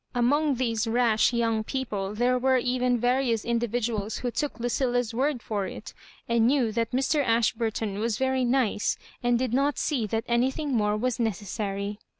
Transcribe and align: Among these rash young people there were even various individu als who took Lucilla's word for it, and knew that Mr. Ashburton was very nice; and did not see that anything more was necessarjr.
Among 0.15 0.55
these 0.55 0.87
rash 0.87 1.31
young 1.31 1.63
people 1.63 2.15
there 2.15 2.39
were 2.39 2.57
even 2.57 2.99
various 2.99 3.45
individu 3.45 3.99
als 3.99 4.17
who 4.17 4.31
took 4.31 4.59
Lucilla's 4.59 5.13
word 5.13 5.43
for 5.43 5.67
it, 5.67 5.93
and 6.27 6.47
knew 6.47 6.71
that 6.71 6.89
Mr. 6.89 7.23
Ashburton 7.23 7.99
was 7.99 8.17
very 8.17 8.43
nice; 8.43 8.97
and 9.21 9.37
did 9.37 9.53
not 9.53 9.77
see 9.77 10.07
that 10.07 10.23
anything 10.27 10.71
more 10.73 10.97
was 10.97 11.19
necessarjr. 11.19 11.97